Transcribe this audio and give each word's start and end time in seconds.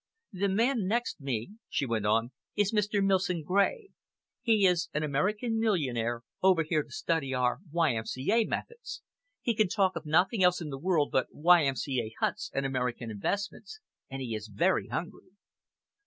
"The 0.33 0.49
man 0.49 0.87
next 0.87 1.21
me," 1.21 1.57
she 1.69 1.85
went 1.85 2.07
on, 2.07 2.31
"is 2.55 2.73
Mr. 2.73 3.05
Millson 3.05 3.43
Gray. 3.43 3.89
He 4.41 4.65
is 4.65 4.89
an 4.95 5.03
American 5.03 5.59
millionaire, 5.59 6.23
over 6.41 6.63
here 6.63 6.81
to 6.81 6.89
study 6.89 7.35
our 7.35 7.59
Y.M.C.A. 7.71 8.45
methods. 8.45 9.03
He 9.43 9.53
can 9.53 9.67
talk 9.67 9.95
of 9.95 10.07
nothing 10.07 10.41
else 10.43 10.59
in 10.59 10.69
the 10.71 10.79
world 10.79 11.11
but 11.11 11.27
Y.M.C.A. 11.31 12.15
huts 12.19 12.49
and 12.51 12.65
American 12.65 13.11
investments, 13.11 13.79
and 14.09 14.23
he 14.23 14.33
is 14.33 14.47
very 14.47 14.87
hungry." 14.87 15.29